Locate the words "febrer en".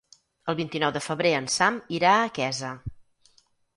1.07-1.49